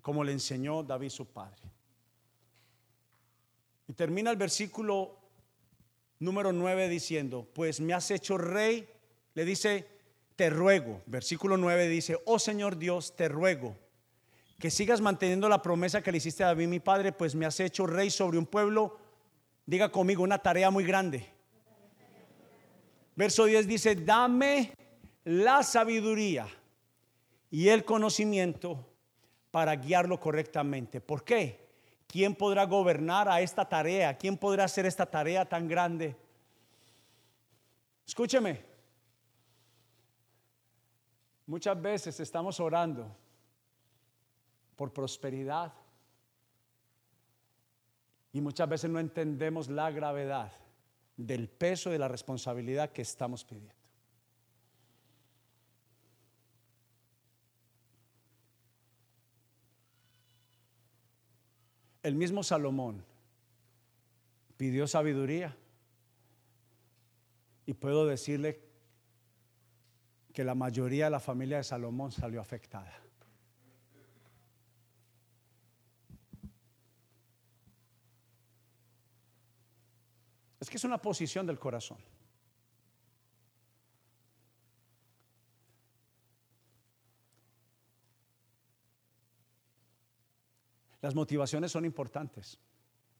[0.00, 1.60] como le enseñó David su padre.
[3.88, 5.18] Y termina el versículo
[6.18, 8.88] número 9 diciendo, pues me has hecho rey,
[9.34, 9.99] le dice,
[10.40, 13.76] te ruego, versículo 9 dice, oh Señor Dios, te ruego
[14.58, 17.60] que sigas manteniendo la promesa que le hiciste a David mi padre, pues me has
[17.60, 18.96] hecho rey sobre un pueblo,
[19.66, 21.26] diga conmigo, una tarea muy grande.
[23.16, 24.72] Verso 10 dice, dame
[25.24, 26.48] la sabiduría
[27.50, 28.82] y el conocimiento
[29.50, 31.02] para guiarlo correctamente.
[31.02, 31.68] ¿Por qué?
[32.06, 34.16] ¿Quién podrá gobernar a esta tarea?
[34.16, 36.16] ¿Quién podrá hacer esta tarea tan grande?
[38.06, 38.69] Escúcheme.
[41.50, 43.12] Muchas veces estamos orando
[44.76, 45.72] por prosperidad
[48.32, 50.52] y muchas veces no entendemos la gravedad
[51.16, 53.74] del peso de la responsabilidad que estamos pidiendo.
[62.04, 63.04] El mismo Salomón
[64.56, 65.56] pidió sabiduría
[67.66, 68.69] y puedo decirle
[70.32, 72.92] que la mayoría de la familia de Salomón salió afectada.
[80.60, 81.98] Es que es una posición del corazón.
[91.00, 92.58] Las motivaciones son importantes.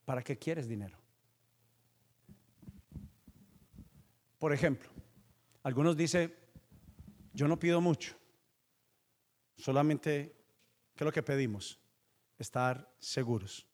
[0.05, 0.99] ¿Para qué quieres dinero?
[4.39, 4.91] Por ejemplo,
[5.63, 6.35] algunos dicen,
[7.33, 8.17] yo no pido mucho,
[9.57, 10.37] solamente,
[10.95, 11.79] ¿qué es lo que pedimos?
[12.39, 13.67] Estar seguros.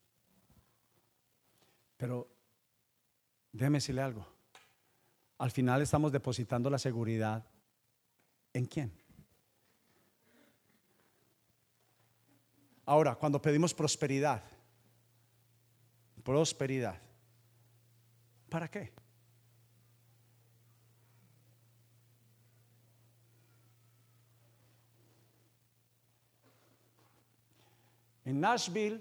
[1.97, 2.29] Pero
[3.53, 4.27] déjeme decirle algo,
[5.39, 7.47] al final estamos depositando la seguridad
[8.53, 8.93] en quién?
[12.85, 14.45] Ahora, cuando pedimos prosperidad,
[16.23, 17.01] prosperidad,
[18.49, 18.93] ¿para qué?
[28.27, 29.01] En Nashville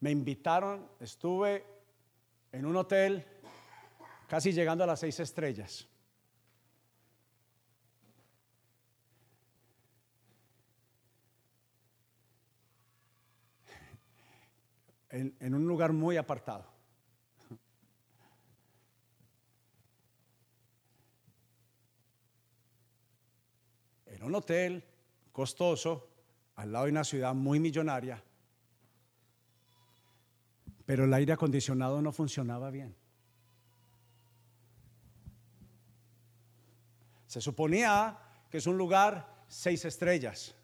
[0.00, 1.64] me invitaron, estuve
[2.50, 3.24] en un hotel
[4.28, 5.88] casi llegando a las seis estrellas.
[15.08, 16.66] en, un lugar muy apartado.
[24.06, 24.84] En un hotel
[25.32, 26.15] costoso,
[26.56, 28.22] al lado de una ciudad muy millonaria,
[30.86, 32.94] pero el aire acondicionado no funcionaba bien.
[37.26, 38.18] Se suponía
[38.50, 40.54] que es un lugar seis estrellas.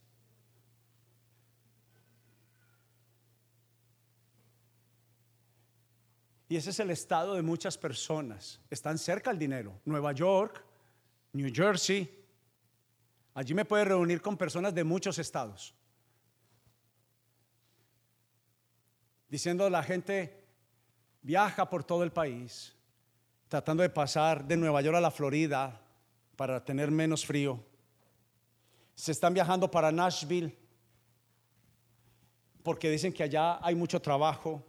[6.49, 8.61] Y ese es el estado de muchas personas.
[8.70, 9.80] Están cerca al dinero.
[9.86, 10.62] Nueva York,
[11.32, 12.22] New Jersey.
[13.34, 15.74] Allí me puede reunir con personas de muchos estados.
[19.33, 20.45] Diciendo la gente
[21.22, 22.76] viaja por todo el país,
[23.49, 25.80] tratando de pasar de Nueva York a la Florida
[26.37, 27.59] para tener menos frío.
[28.95, 30.55] Se están viajando para Nashville
[32.62, 34.62] porque dicen que allá hay mucho trabajo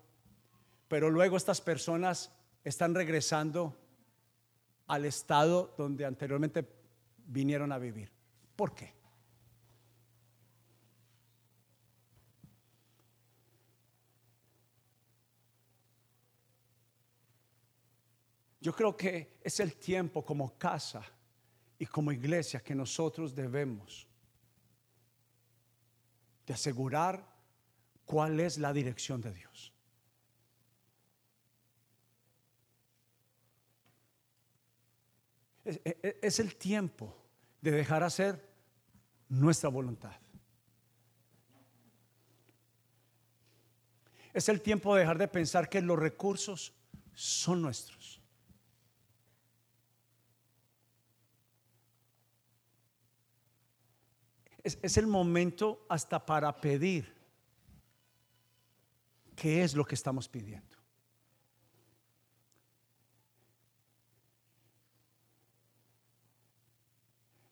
[0.94, 2.32] pero luego estas personas
[2.64, 3.76] están regresando
[4.86, 6.70] al estado donde anteriormente
[7.26, 8.12] vinieron a vivir.
[8.56, 8.94] ¿Por qué?
[18.64, 21.04] Yo creo que es el tiempo como casa
[21.78, 24.08] y como iglesia que nosotros debemos
[26.48, 27.28] de asegurar
[28.06, 29.74] cuál es la dirección de Dios.
[35.66, 37.14] Es, el tiempo
[37.60, 38.50] de dejar hacer
[39.28, 40.16] nuestra voluntad.
[44.34, 46.74] Es el tiempo de dejar de pensar que los recursos
[47.14, 48.03] son nuestros.
[54.64, 57.14] Es, el momento hasta para pedir
[59.36, 60.78] qué es lo que estamos pidiendo.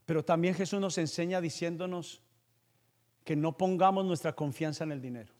[0.05, 2.21] Pero también Jesús nos enseña diciéndonos
[3.23, 5.33] que no pongamos nuestra confianza en el dinero.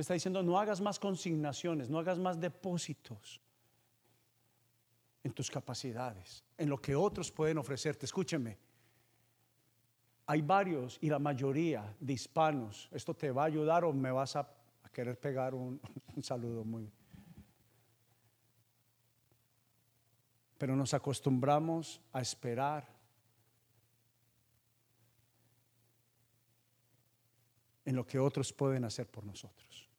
[0.00, 3.38] Me está diciendo, no hagas más consignaciones, no hagas más depósitos
[5.22, 8.06] en tus capacidades, en lo que otros pueden ofrecerte.
[8.06, 8.56] Escúcheme,
[10.24, 14.36] hay varios y la mayoría de hispanos, esto te va a ayudar o me vas
[14.36, 14.50] a
[14.90, 15.78] querer pegar un,
[16.22, 16.90] saludo muy...
[20.56, 22.88] Pero nos acostumbramos a esperar
[27.84, 29.89] en lo que otros pueden hacer por nosotros.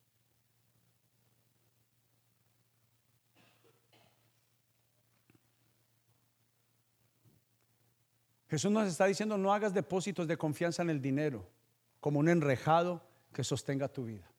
[8.52, 11.48] Jesús nos está diciendo, no hagas depósitos de confianza en el dinero
[12.02, 14.30] como un enrejado que sostenga tu vida.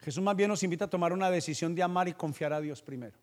[0.00, 2.82] Jesús más bien nos invita a tomar una decisión de amar y confiar a Dios
[2.82, 3.16] primero.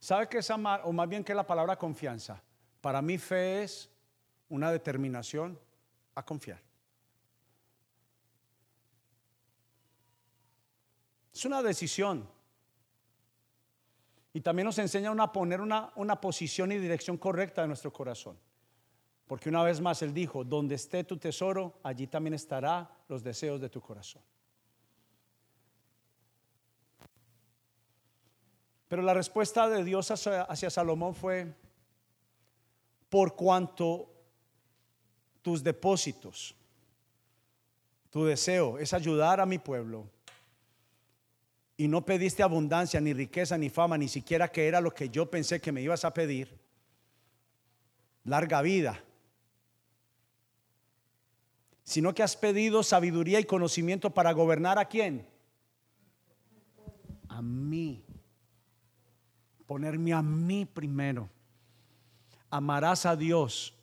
[0.00, 0.80] ¿Sabe qué es amar?
[0.86, 2.42] O más bien que la palabra confianza.
[2.80, 3.90] Para mí fe es
[4.48, 5.58] una determinación
[6.14, 6.62] a confiar.
[11.34, 12.26] Es una decisión.
[14.32, 18.38] Y también nos enseña a poner una, una posición y dirección correcta de nuestro corazón.
[19.26, 23.60] Porque una vez más Él dijo, donde esté tu tesoro, allí también estará los deseos
[23.60, 24.22] de tu corazón.
[28.92, 31.50] Pero la respuesta de Dios hacia, Salomón fue,
[33.08, 34.12] por cuanto
[35.40, 36.54] tus depósitos,
[38.10, 40.10] tu deseo es ayudar a mi pueblo,
[41.76, 45.30] y no pediste abundancia, ni riqueza, ni fama, ni siquiera que era lo que yo
[45.30, 46.58] pensé que me ibas a pedir,
[48.24, 49.02] larga vida,
[51.84, 55.26] sino que has pedido sabiduría y conocimiento para gobernar a quién?
[57.28, 58.04] A mí.
[59.66, 61.28] Ponerme a mí primero.
[62.50, 63.74] Amarás a Dios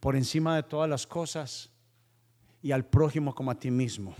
[0.00, 1.70] por encima de todas las cosas
[2.62, 4.14] y al prójimo como a ti mismo.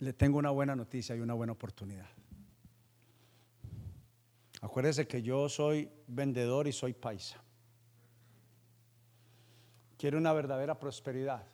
[0.00, 2.08] Le tengo una buena noticia y una buena oportunidad.
[4.60, 7.42] Acuérdese que yo soy vendedor y soy paisa
[10.00, 11.46] quiere una verdadera prosperidad,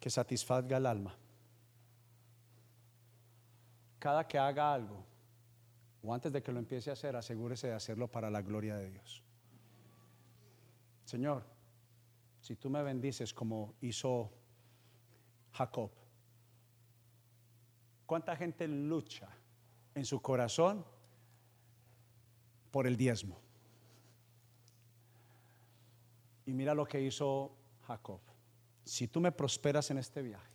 [0.00, 1.14] que satisfaga el alma.
[3.98, 5.04] Cada que haga algo,
[6.02, 8.88] o antes de que lo empiece a hacer, asegúrese de hacerlo para la gloria de
[8.88, 9.22] Dios.
[11.04, 11.44] Señor,
[12.40, 14.32] si tú me bendices como hizo
[15.52, 15.90] Jacob,
[18.06, 19.28] ¿cuánta gente lucha
[19.94, 20.84] en su corazón
[22.70, 23.40] por el diezmo?
[26.46, 28.20] Y mira lo que hizo Jacob.
[28.84, 30.50] Si tú me prosperas en este viaje,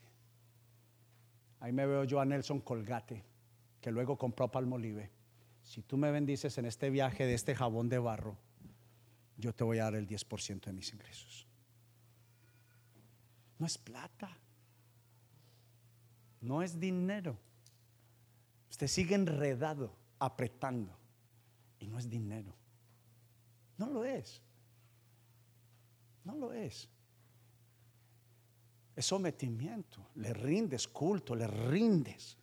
[1.60, 3.24] ahí me veo yo a Nelson Colgate,
[3.80, 5.12] que luego compró Palmolive.
[5.62, 8.38] Si tú me bendices en este viaje de este jabón de barro,
[9.38, 11.48] yo te voy a dar el 10% de mis ingresos.
[13.58, 14.38] No es plata.
[16.46, 17.36] No es dinero.
[18.70, 20.96] Usted sigue enredado, apretando.
[21.80, 22.54] Y no es dinero.
[23.78, 24.44] No lo es.
[26.24, 26.88] No lo es.
[28.96, 30.08] Es sometimiento.
[30.16, 32.38] Le rindes culto, le rindes.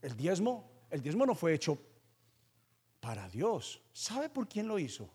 [0.00, 1.78] El diezmo, el diezmo no fue hecho
[2.98, 3.82] para Dios.
[3.92, 5.10] ¿Sabe por quién lo hizo?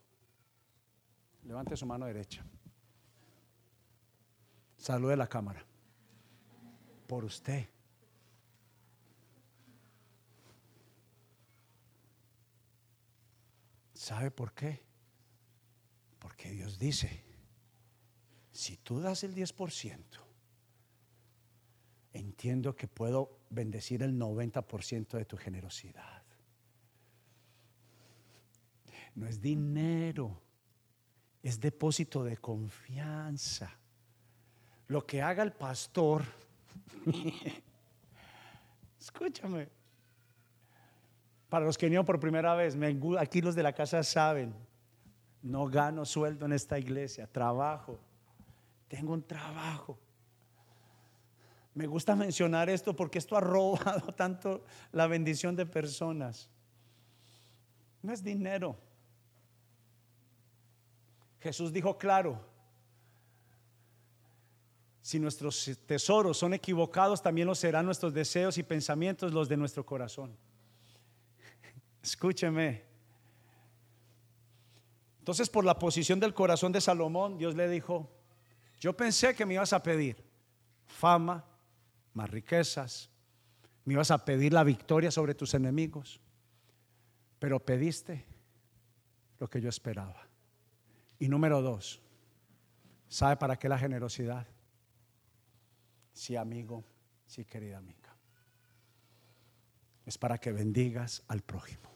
[1.45, 2.45] Levante su mano derecha.
[4.77, 5.65] Salude la cámara.
[7.09, 7.67] Por usted.
[13.95, 14.83] ¿Sabe por qué?
[16.19, 17.23] Porque Dios dice,
[18.51, 20.03] si tú das el 10%,
[22.13, 26.21] entiendo que puedo bendecir el 90% de tu generosidad.
[29.15, 30.39] No es dinero,
[31.41, 33.79] es depósito de confianza.
[34.85, 36.23] Lo que haga el pastor,
[38.99, 39.69] escúchame,
[41.49, 42.77] para los que vinieron por primera vez,
[43.17, 44.53] aquí los de la casa saben,
[45.41, 47.99] no gano sueldo en esta iglesia, trabajo,
[48.87, 49.99] tengo un trabajo.
[51.73, 56.49] Me gusta mencionar esto porque esto ha robado tanto la bendición de personas.
[58.01, 58.77] No es dinero.
[61.39, 62.48] Jesús dijo claro,
[65.01, 69.85] si nuestros tesoros son equivocados, también lo serán nuestros deseos y pensamientos, los de nuestro
[69.85, 70.35] corazón.
[72.03, 72.83] Escúcheme.
[75.19, 78.09] Entonces, por la posición del corazón de Salomón, Dios le dijo,
[78.79, 80.23] yo pensé que me ibas a pedir
[80.85, 81.45] fama,
[82.13, 83.09] más riquezas,
[83.85, 86.19] me ibas a pedir la victoria sobre tus enemigos,
[87.37, 88.25] pero pediste
[89.39, 90.27] lo que yo esperaba.
[91.19, 92.01] Y número dos,
[93.07, 94.47] ¿sabe para qué la generosidad?
[96.19, 96.83] Sí, amigo,
[97.27, 98.13] sí, querida amiga.
[100.05, 101.89] Es para que bendigas al prójimo.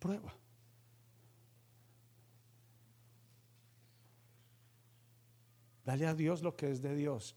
[0.00, 0.39] Prueba.
[5.84, 7.36] Dale a Dios lo que es de Dios.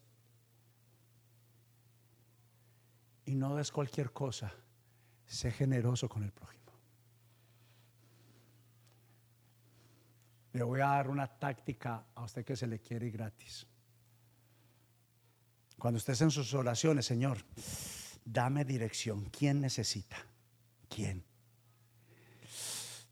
[3.25, 4.53] Y no des cualquier cosa.
[5.25, 6.63] Sé generoso con el prójimo.
[10.53, 13.65] Le voy a dar una táctica a usted que se le quiere gratis.
[15.79, 17.39] Cuando estés en sus oraciones, Señor,
[18.23, 19.25] dame dirección.
[19.31, 20.17] ¿Quién necesita?
[20.87, 21.25] ¿Quién?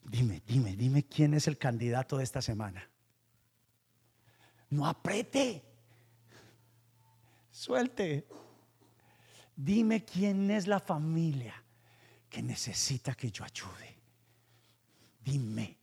[0.03, 2.90] Dime, dime, dime quién es el candidato de esta semana.
[4.71, 5.63] No apriete.
[7.51, 8.25] Suelte.
[9.55, 11.53] Dime quién es la familia
[12.29, 13.97] que necesita que yo ayude.
[15.23, 15.77] Dime.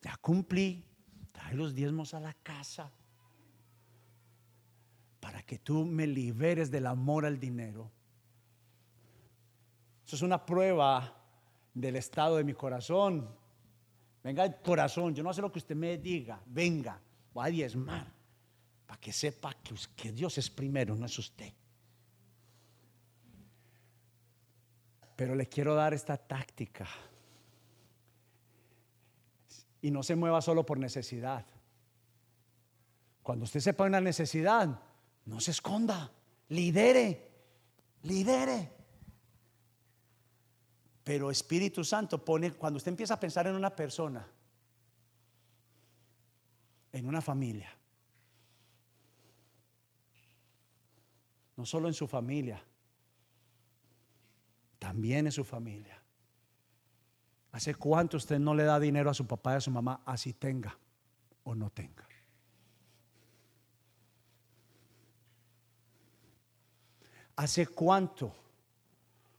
[0.00, 0.84] Ya cumplí.
[1.30, 2.90] Trae los diezmos a la casa
[5.20, 7.90] para que tú me liberes del amor al dinero.
[10.06, 11.14] Eso es una prueba
[11.74, 13.28] del estado de mi corazón.
[14.24, 17.00] Venga el corazón, yo no sé lo que usted me diga, venga
[17.32, 18.12] voy a diezmar
[18.86, 21.52] para que sepa que, que Dios es primero, no es usted.
[25.16, 26.88] Pero le quiero dar esta táctica.
[29.80, 31.44] Y no se mueva solo por necesidad.
[33.22, 34.80] Cuando usted sepa una necesidad,
[35.26, 36.12] no se esconda,
[36.48, 37.30] lidere,
[38.02, 38.72] lidere.
[41.04, 44.26] Pero Espíritu Santo pone, cuando usted empieza a pensar en una persona,
[46.92, 47.70] en una familia.
[51.56, 52.62] No solo en su familia,
[54.78, 56.00] también en su familia.
[57.52, 60.32] ¿Hace cuánto usted no le da dinero a su papá y a su mamá, así
[60.32, 60.76] tenga
[61.44, 62.06] o no tenga?
[67.36, 68.34] ¿Hace cuánto?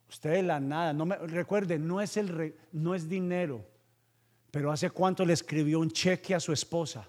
[0.09, 3.65] Usted de la nada, no me recuerde, no es el no es dinero,
[4.51, 7.07] pero hace cuánto le escribió un cheque a su esposa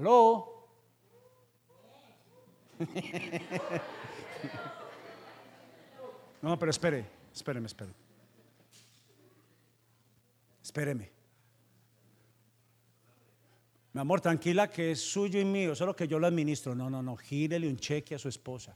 [0.00, 0.46] ¿Aló?
[6.42, 7.94] No, pero espere, espéreme, espéreme.
[10.62, 11.10] Espéreme.
[13.92, 16.74] Mi amor, tranquila que es suyo y mío, solo que yo lo administro.
[16.74, 18.74] No, no, no, gírele un cheque a su esposa.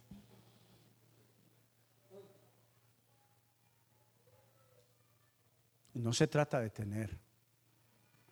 [5.95, 7.19] No se trata de tener,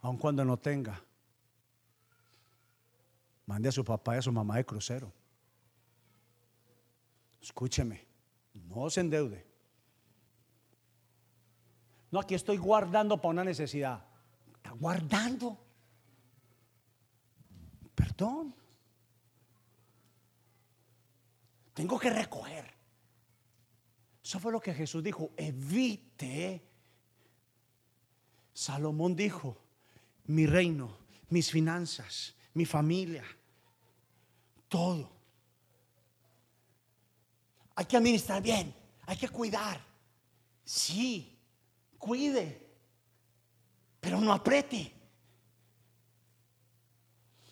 [0.02, 1.02] aun cuando no tenga.
[3.46, 5.12] Mande a su papá y a su mamá de crucero.
[7.40, 8.06] Escúcheme,
[8.54, 9.46] no se endeude.
[12.10, 14.04] No, aquí estoy guardando para una necesidad.
[14.56, 15.58] Está guardando.
[17.94, 18.54] Perdón.
[21.72, 22.70] Tengo que recoger.
[24.22, 25.32] Eso fue lo que Jesús dijo.
[25.36, 26.62] Evite.
[28.52, 29.56] Salomón dijo,
[30.26, 30.98] mi reino,
[31.30, 33.24] mis finanzas, mi familia,
[34.68, 35.10] todo.
[37.74, 38.74] Hay que administrar bien,
[39.06, 39.80] hay que cuidar.
[40.64, 41.38] Sí,
[41.98, 42.60] cuide,
[44.00, 44.92] pero no apriete.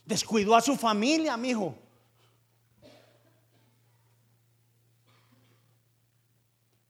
[0.04, 1.74] Descuidó a su familia, mi hijo.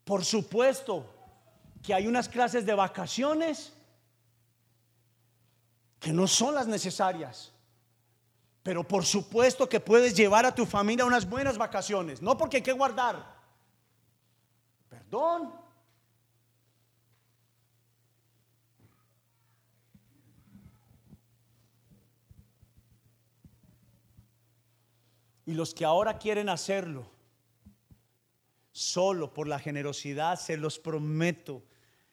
[0.04, 1.06] Por supuesto
[1.82, 3.72] que hay unas clases de vacaciones
[6.00, 7.52] que no son las necesarias.
[8.62, 12.62] Pero por supuesto que puedes llevar a tu familia unas buenas vacaciones, no porque hay
[12.62, 13.40] que guardar.
[14.88, 15.54] Perdón.
[25.46, 27.10] Y los que ahora quieren hacerlo,
[28.70, 31.64] solo por la generosidad, se los prometo,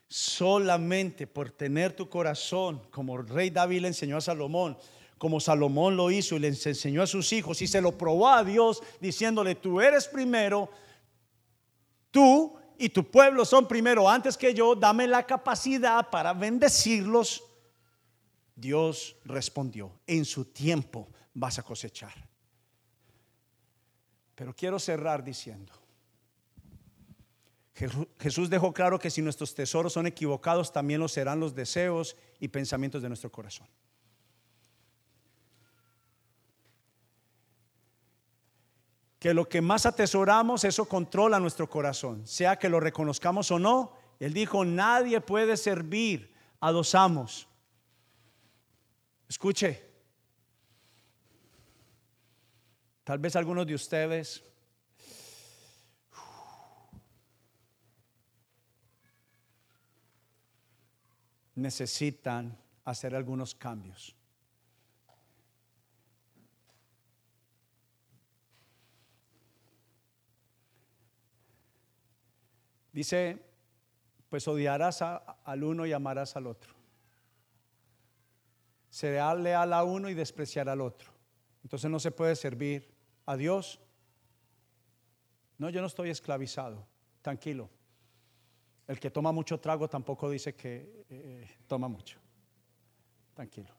[0.08, 4.78] solamente por tener tu corazón, como el rey David le enseñó a Salomón,
[5.18, 8.44] como Salomón lo hizo y le enseñó a sus hijos y se lo probó a
[8.44, 10.70] Dios diciéndole, tú eres primero,
[12.12, 17.44] tú y tu pueblo son primero antes que yo, dame la capacidad para bendecirlos.
[18.56, 22.14] Dios respondió, en su tiempo vas a cosechar.
[24.36, 25.74] Pero quiero cerrar diciendo,
[28.20, 32.48] Jesús dejó claro que si nuestros tesoros son equivocados, también lo serán los deseos y
[32.48, 33.68] pensamientos de nuestro corazón.
[39.20, 43.94] Que lo que más atesoramos, eso controla nuestro corazón, sea que lo reconozcamos o no.
[44.20, 47.48] Él dijo, nadie puede servir a dos amos.
[49.30, 49.84] Escuche,
[53.04, 54.44] tal vez algunos de ustedes
[61.58, 64.17] necesitan hacer algunos cambios.
[72.98, 73.38] Dice,
[74.28, 76.74] pues odiarás al uno y amarás al otro.
[78.90, 81.12] Será leal a uno y despreciar al otro.
[81.62, 82.92] Entonces no se puede servir
[83.28, 83.80] a Dios.
[85.60, 86.88] No, yo no estoy esclavizado.
[87.22, 87.70] Tranquilo.
[88.88, 92.18] El que toma mucho trago tampoco dice que eh, toma mucho.
[93.36, 93.76] Tranquilo.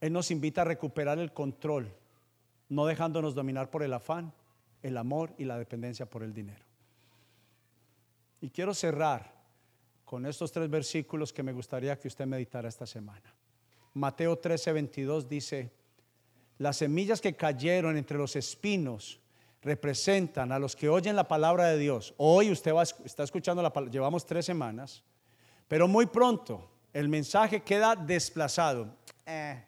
[0.00, 1.99] Él nos invita a recuperar el control,
[2.70, 4.32] no dejándonos dominar por el afán,
[4.82, 6.64] el amor y la dependencia por el dinero.
[8.40, 9.34] Y quiero cerrar
[10.04, 13.34] con estos tres versículos que me gustaría que usted meditara esta semana.
[13.94, 15.70] Mateo 13, 22 dice,
[16.58, 19.20] las semillas que cayeron entre los espinos
[19.62, 22.14] representan a los que oyen la palabra de Dios.
[22.16, 22.72] Hoy usted
[23.04, 25.02] está escuchando la palabra, llevamos tres semanas,
[25.68, 28.96] pero muy pronto el mensaje queda desplazado
[29.26, 29.62] eh,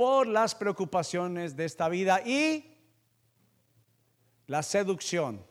[0.00, 2.74] por las preocupaciones de esta vida y
[4.46, 5.44] la seducción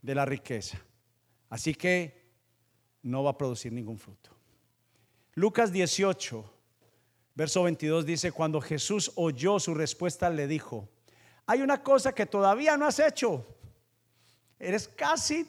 [0.00, 0.80] de la riqueza.
[1.50, 2.30] Así que
[3.02, 4.30] no va a producir ningún fruto.
[5.34, 6.50] Lucas 18,
[7.34, 10.88] verso 22 dice, cuando Jesús oyó su respuesta, le dijo,
[11.44, 13.46] hay una cosa que todavía no has hecho.
[14.58, 15.46] Eres casi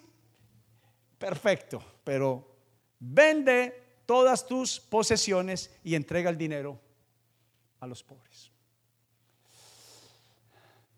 [1.17, 2.53] perfecto, pero
[2.99, 6.82] vende todas tus posesiones y entrega el dinero
[7.83, 8.51] a los pobres.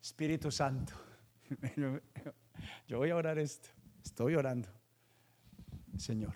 [0.01, 0.93] Espíritu Santo,
[2.87, 3.69] yo voy a orar esto,
[4.03, 4.69] estoy orando.
[5.97, 6.35] Señor,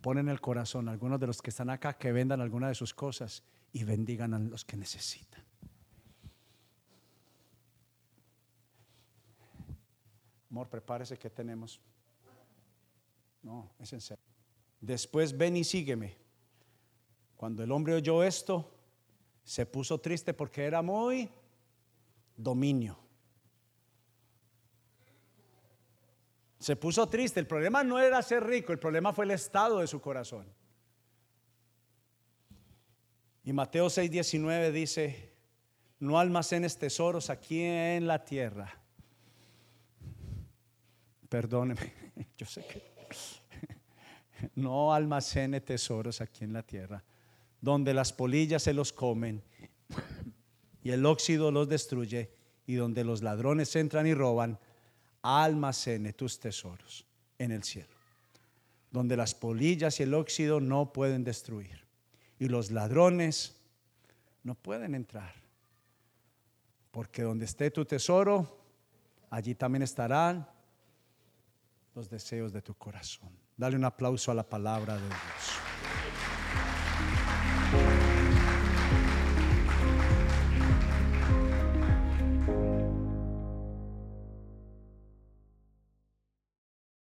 [0.00, 2.94] pon en el corazón algunos de los que están acá que vendan alguna de sus
[2.94, 5.44] cosas y bendigan a los que necesitan.
[10.50, 11.80] Amor, prepárese que tenemos.
[13.42, 14.24] No, es en serio.
[14.80, 16.16] Después ven y sígueme.
[17.36, 18.75] Cuando el hombre oyó esto,
[19.46, 21.30] se puso triste porque era muy
[22.36, 22.98] dominio.
[26.58, 27.38] Se puso triste.
[27.38, 30.52] El problema no era ser rico, el problema fue el estado de su corazón.
[33.44, 35.32] Y Mateo 6:19 dice,
[36.00, 38.80] no almacenes tesoros aquí en la tierra.
[41.28, 41.94] Perdóneme,
[42.36, 42.82] yo sé que
[44.56, 47.04] no almacene tesoros aquí en la tierra,
[47.60, 49.42] donde las polillas se los comen
[50.82, 52.30] y el óxido los destruye
[52.66, 54.58] y donde los ladrones entran y roban,
[55.22, 57.06] almacene tus tesoros
[57.38, 57.94] en el cielo,
[58.90, 61.84] donde las polillas y el óxido no pueden destruir
[62.38, 63.56] y los ladrones
[64.42, 65.34] no pueden entrar,
[66.90, 68.60] porque donde esté tu tesoro,
[69.30, 70.48] allí también estarán
[71.94, 73.30] los deseos de tu corazón.
[73.56, 75.65] Dale un aplauso a la palabra de Dios.